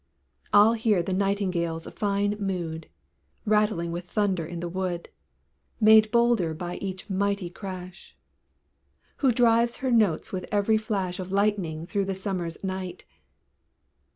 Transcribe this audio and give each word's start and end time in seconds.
I'll 0.51 0.73
hear 0.73 1.03
the 1.03 1.13
Nightingale's 1.13 1.85
fine 1.93 2.31
mood, 2.39 2.89
Rattling 3.45 3.91
with 3.91 4.05
thunder 4.09 4.43
in 4.43 4.59
the 4.59 4.67
wood, 4.67 5.09
Made 5.79 6.09
bolder 6.09 6.55
by 6.55 6.77
each 6.77 7.07
mighty 7.07 7.51
crash; 7.51 8.17
Who 9.17 9.31
drives 9.31 9.75
her 9.77 9.91
notes 9.91 10.31
with 10.31 10.47
every 10.51 10.79
flash 10.79 11.19
Of 11.19 11.31
lightning 11.31 11.85
through 11.85 12.05
the 12.05 12.15
summer's 12.15 12.63
night. 12.63 13.05